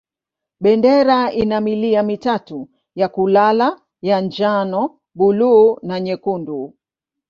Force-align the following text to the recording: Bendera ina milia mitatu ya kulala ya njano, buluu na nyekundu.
Bendera 0.61 1.31
ina 1.33 1.61
milia 1.61 2.03
mitatu 2.03 2.69
ya 2.95 3.07
kulala 3.09 3.81
ya 4.01 4.21
njano, 4.21 4.99
buluu 5.15 5.79
na 5.81 5.99
nyekundu. 5.99 6.73